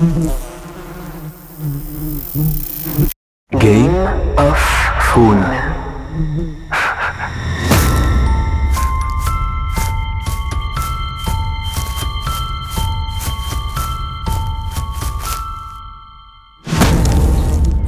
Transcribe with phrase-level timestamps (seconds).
[0.00, 0.08] Game
[4.38, 4.56] of
[5.12, 5.42] Phone.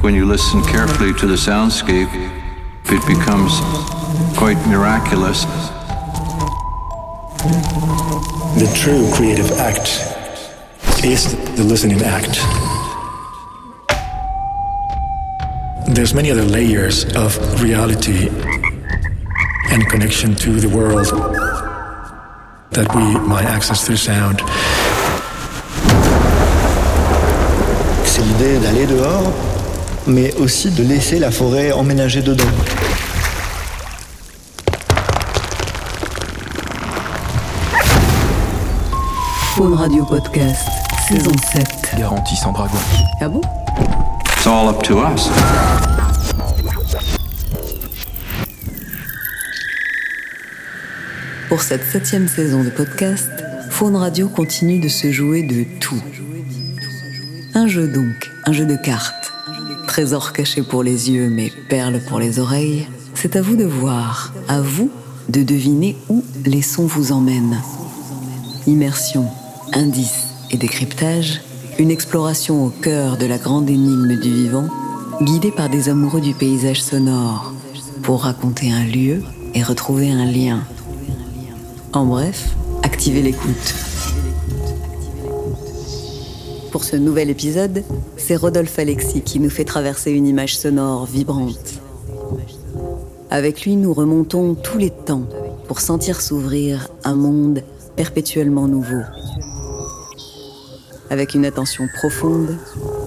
[0.01, 2.13] When you listen carefully to the soundscape,
[2.85, 3.59] it becomes
[4.37, 5.45] quite miraculous.
[8.59, 10.12] The true creative act
[11.03, 12.39] is the listening act.
[15.93, 18.29] There's many other layers of reality
[19.69, 21.07] and connection to the world
[22.71, 24.41] that we might access through sound.
[28.05, 29.33] C'est l'idée d'aller dehors,
[30.07, 32.43] mais aussi de laisser la forêt emménager dedans.
[39.75, 41.95] Radio Podcast, saison 7.
[41.97, 42.77] Garantie sans dragon.
[43.19, 43.41] Ah bon?
[44.37, 45.29] It's all up to us.
[51.49, 53.29] Pour cette septième saison de podcast,
[53.69, 56.01] Faune Radio continue de se jouer de tout.
[57.53, 59.33] Un jeu donc, un jeu de cartes.
[59.87, 62.87] Trésor caché pour les yeux, mais perles pour les oreilles.
[63.13, 64.89] C'est à vous de voir, à vous
[65.27, 67.59] de deviner où les sons vous emmènent.
[68.67, 69.27] Immersion,
[69.73, 71.41] indices et décryptage,
[71.79, 74.67] une exploration au cœur de la grande énigme du vivant,
[75.21, 77.53] guidée par des amoureux du paysage sonore,
[78.03, 79.23] pour raconter un lieu
[79.55, 80.63] et retrouver un lien.
[81.91, 83.75] En bref, activez l'écoute.
[86.71, 87.83] Pour ce nouvel épisode,
[88.17, 91.81] c'est Rodolphe Alexis qui nous fait traverser une image sonore vibrante.
[93.31, 95.23] Avec lui, nous remontons tous les temps
[95.67, 97.63] pour sentir s'ouvrir un monde
[97.95, 99.01] perpétuellement nouveau.
[101.13, 102.57] Avec une attention profonde,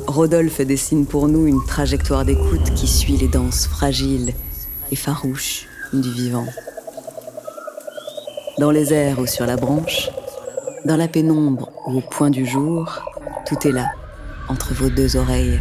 [0.07, 4.33] Rodolphe dessine pour nous une trajectoire d'écoute qui suit les danses fragiles
[4.93, 6.47] et farouches du vivant.
[8.61, 10.09] Dans les airs ou sur la branche,
[10.85, 13.03] dans la pénombre ou au point du jour,
[13.45, 13.91] tout est là,
[14.49, 15.59] entre vos deux oreilles.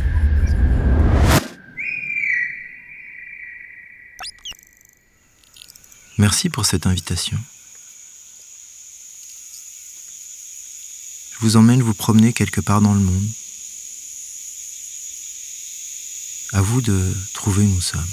[6.20, 7.38] Merci pour cette invitation.
[11.36, 13.30] Je vous emmène vous promener quelque part dans le monde.
[16.54, 18.08] À vous de trouver où nous sommes.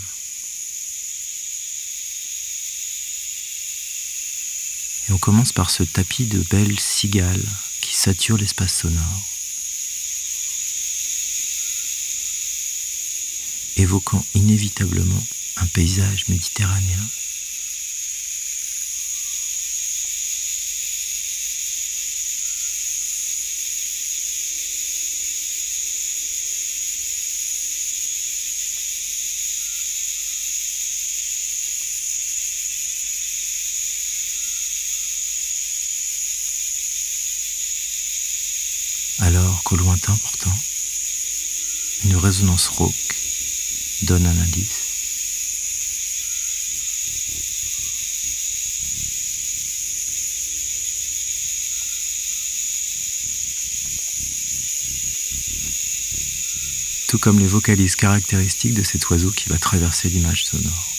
[5.08, 7.44] Et on commence par ce tapis de belles cigales
[7.80, 9.22] qui sature l'espace sonore,
[13.76, 15.24] évoquant inévitablement
[15.58, 17.08] un paysage méditerranéen
[42.04, 42.94] une résonance rauque
[44.02, 44.88] donne un indice.
[57.08, 60.91] Tout comme les vocalises caractéristiques de cet oiseau qui va traverser l'image sonore.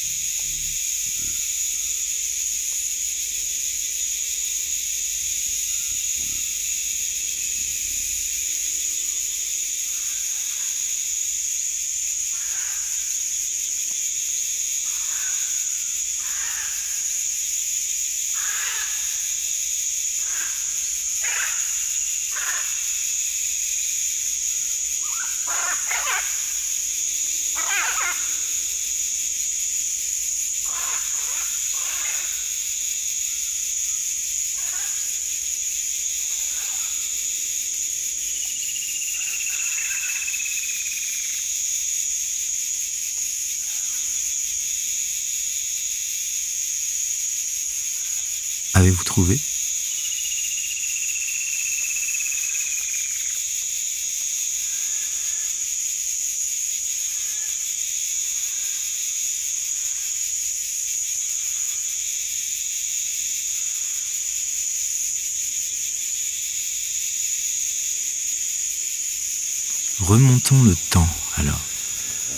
[69.99, 71.07] Remontons le temps
[71.37, 71.61] alors,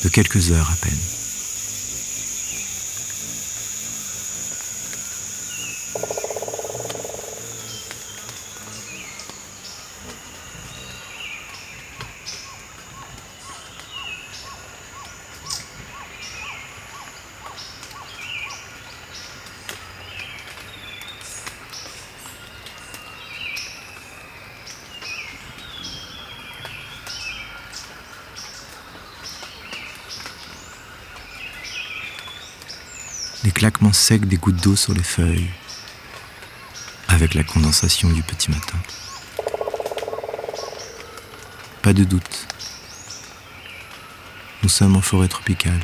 [0.03, 1.14] de quelques heures à peine.
[33.45, 35.51] Les claquements secs des gouttes d'eau sur les feuilles,
[37.07, 38.77] avec la condensation du petit matin.
[41.83, 42.47] Pas de doute,
[44.63, 45.79] nous sommes en forêt tropicale.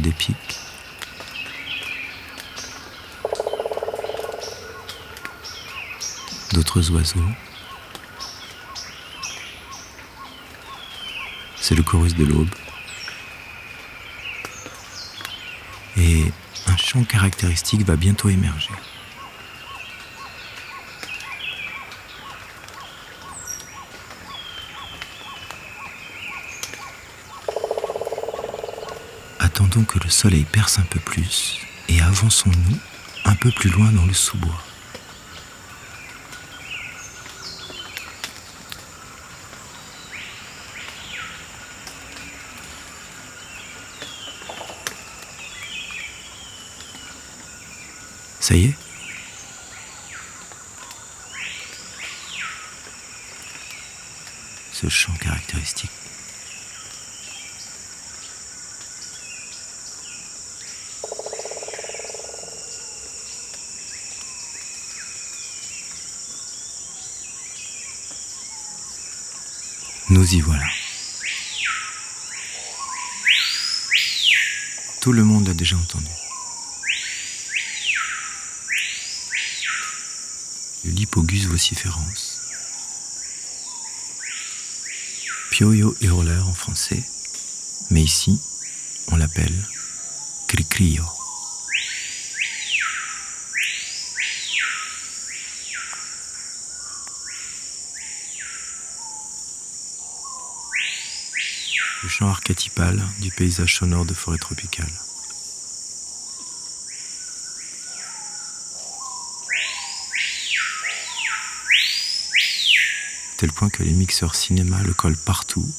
[0.00, 0.36] Des pics.
[6.52, 7.20] D'autres oiseaux.
[11.56, 12.48] C'est le chorus de l'aube.
[15.96, 16.32] Et
[16.66, 18.70] un chant caractéristique va bientôt émerger.
[29.68, 32.78] Attendons que le soleil perce un peu plus et avançons-nous
[33.24, 34.62] un peu plus loin dans le sous-bois.
[48.40, 48.74] Ça y est
[54.72, 55.90] Ce chant caractéristique.
[70.18, 70.66] Nous y voilà.
[75.00, 76.10] Tout le monde a déjà entendu.
[80.84, 82.40] Le Lipogus vociférance.
[85.52, 87.04] Pioyo hurleur en français,
[87.90, 88.40] mais ici,
[89.12, 89.68] on l'appelle
[90.48, 91.17] Cricrio.
[102.08, 104.90] Le chant archétypal du paysage sonore de forêt tropicale.
[113.36, 115.70] Tel point que les mixeurs cinéma le collent partout,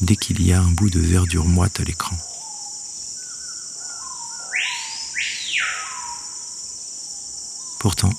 [0.00, 2.18] dès qu'il y a un bout de verdure moite à l'écran.
[7.78, 8.12] Pourtant,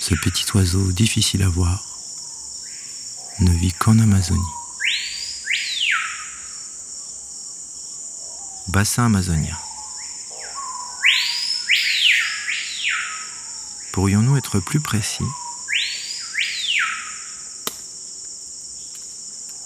[0.00, 1.84] ce petit oiseau difficile à voir
[3.38, 4.59] ne vit qu'en Amazonie.
[8.70, 9.56] Bassin amazonien.
[13.92, 15.24] Pourrions-nous être plus précis?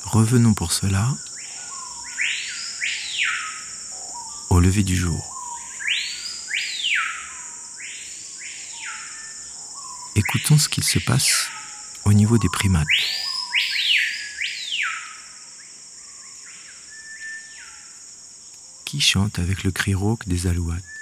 [0.05, 1.09] Revenons pour cela
[4.49, 5.23] au lever du jour.
[10.17, 11.49] Écoutons ce qu'il se passe
[12.05, 12.87] au niveau des primates.
[18.95, 20.94] Qui chante avec le cri rauque des alouates.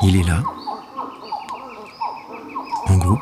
[0.00, 0.40] Il est là,
[2.86, 3.18] en groupe,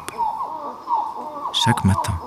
[1.53, 2.26] chaque matin.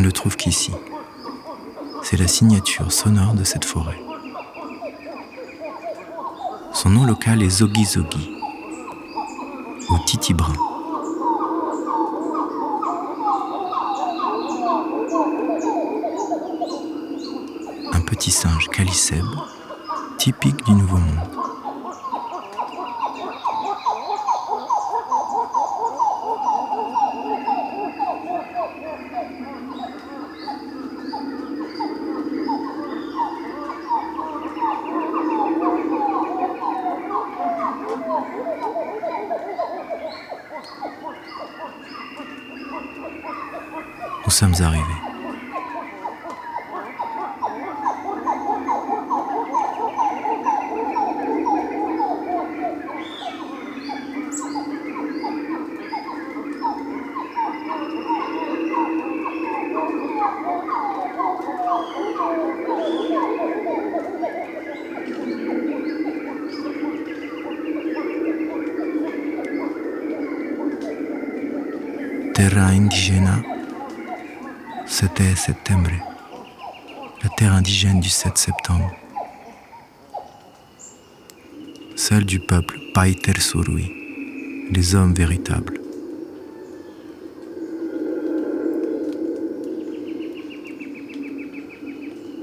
[0.00, 0.72] ne trouve qu'ici.
[2.02, 4.00] C'est la signature sonore de cette forêt.
[6.72, 8.36] Son nom local est Zogi Zogi,
[9.90, 10.54] ou Titibrin.
[17.92, 19.24] Un petit singe calicèbe,
[20.16, 21.39] typique du Nouveau Monde.
[44.40, 44.86] Sommes arrivés.
[72.32, 73.59] Terra indigena,
[74.90, 75.92] c'était septembre,
[77.22, 78.90] la terre indigène du 7 septembre,
[81.94, 83.92] celle du peuple Paiter Surui,
[84.72, 85.80] les hommes véritables.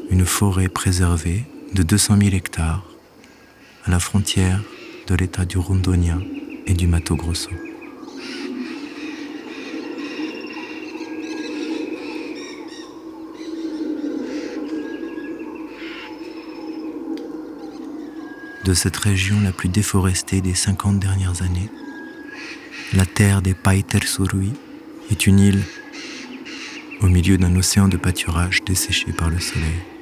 [0.10, 2.86] Une forêt préservée de 200 000 hectares
[3.86, 4.62] à la frontière
[5.08, 6.18] de l'état du Rondonia
[6.66, 7.51] et du Mato Grosso.
[18.67, 21.69] De cette région la plus déforestée des 50 dernières années.
[22.93, 24.51] La terre des Paiter Surui
[25.09, 25.63] est une île
[27.00, 29.97] au milieu d'un océan de pâturage desséché par le soleil.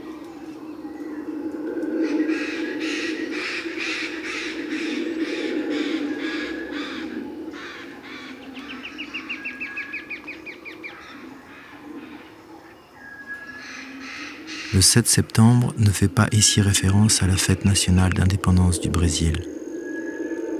[14.75, 19.41] Le 7 septembre ne fait pas ici référence à la fête nationale d'indépendance du Brésil,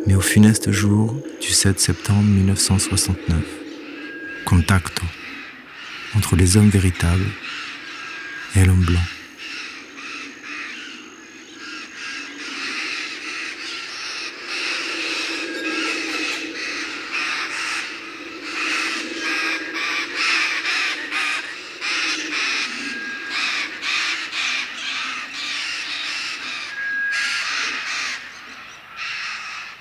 [0.08, 3.36] mais au funeste jour du 7 septembre 1969.
[4.46, 5.04] Contacto
[6.16, 7.28] entre les hommes véritables
[8.56, 9.15] et l'homme blanc.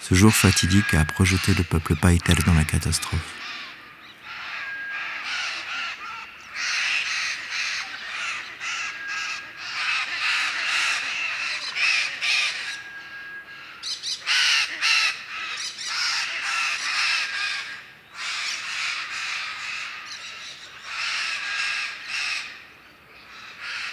[0.07, 3.19] Ce jour fatidique a projeté le peuple païtel dans la catastrophe.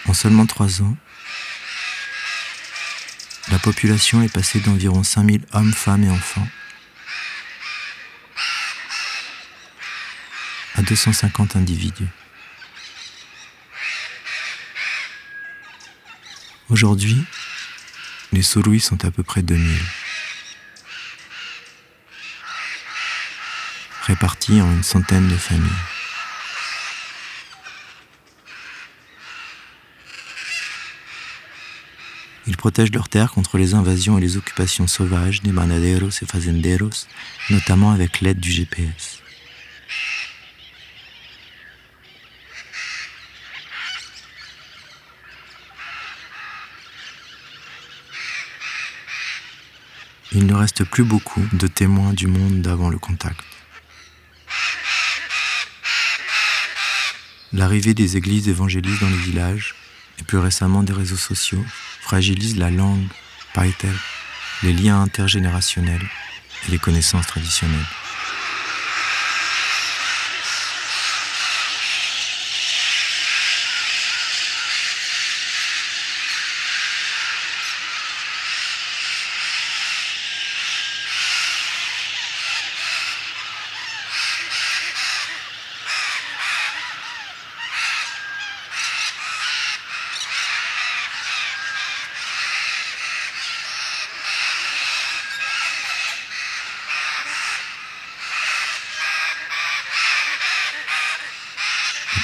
[0.10, 0.98] En seulement trois ans,
[3.62, 6.48] population est passée d'environ 5000 hommes, femmes et enfants
[10.75, 12.08] à 250 individus.
[16.70, 17.24] Aujourd'hui,
[18.32, 19.77] les Solouis sont à peu près 2000,
[24.08, 25.90] répartis en une centaine de familles.
[32.62, 37.08] Protègent leurs terres contre les invasions et les occupations sauvages des banaderos et fazenderos,
[37.50, 39.20] notamment avec l'aide du GPS.
[50.34, 53.44] Il ne reste plus beaucoup de témoins du monde d'avant le contact.
[57.53, 59.74] L'arrivée des églises évangélistes dans les villages,
[60.20, 61.65] et plus récemment des réseaux sociaux,
[62.12, 63.08] fragilise la langue,
[63.53, 63.96] païtel,
[64.63, 66.10] les liens intergénérationnels
[66.68, 67.80] et les connaissances traditionnelles.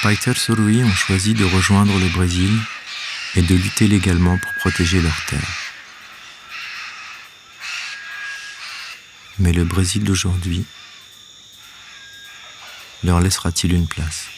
[0.08, 2.50] Writer Surui ont choisi de rejoindre le Brésil
[3.34, 5.58] et de lutter légalement pour protéger leurs terres.
[9.38, 10.64] Mais le Brésil d'aujourd'hui
[13.04, 14.37] leur laissera-t-il une place?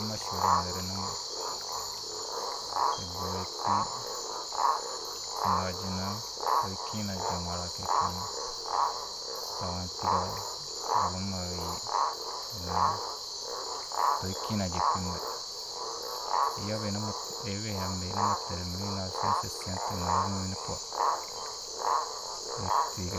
[0.00, 1.02] Kumaş ürünlerinin
[3.14, 3.78] börekli
[5.46, 6.06] lacına
[6.60, 8.16] வைக்கினஜ மழக்கைக்கும்
[9.58, 10.30] தவத்திகள்
[11.00, 11.66] அலமவை
[14.22, 15.10] வைக்கினஜிக்கும்
[16.60, 17.04] එය වෙනම
[17.44, 20.80] ඒ වෙනම වෙනම තෙරමී නාසයෙන් සිස්කන්ත නාම වෙනපුවා
[22.68, 23.14] එක්තික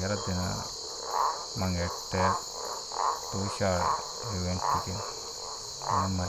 [0.00, 0.40] යරදෙන
[1.58, 2.16] මං ඇට්ට
[3.28, 3.84] තුෂාර්
[4.32, 5.23] ඉවෙන්ට් එකේ
[5.88, 6.28] lama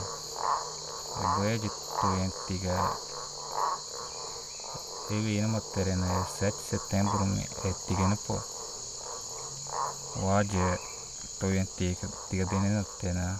[1.16, 2.76] gue gitu yang tiga
[5.06, 7.22] Ego ina matéria na 7 de setembro
[7.62, 8.34] é tigana po.
[10.18, 10.66] Waje
[11.38, 13.38] to yen tiga tiga dene na tena.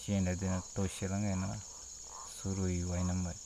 [0.00, 1.56] shena dena to shiranga na
[2.34, 3.41] suru iwa ina mai.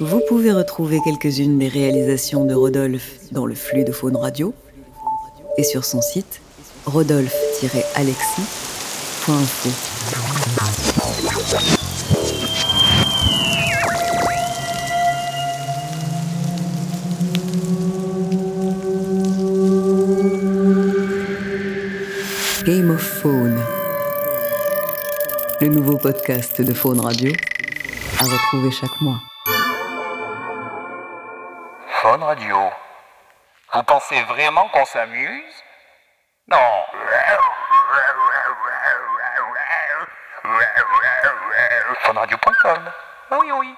[0.00, 4.54] Vous pouvez retrouver quelques-unes des réalisations de Rodolphe dans le flux de Faune Radio
[5.58, 6.40] et sur son site
[6.86, 9.68] rodolphe-alexis.info.
[22.64, 23.60] Game of Faune,
[25.60, 27.32] le nouveau podcast de Faune Radio,
[28.18, 29.20] à retrouver chaque mois.
[32.10, 32.58] Faune Radio.
[33.72, 35.62] Vous pensez vraiment qu'on s'amuse?
[36.48, 36.58] Non.
[42.00, 42.90] Fauneradio.com.
[43.30, 43.76] Oui, oui.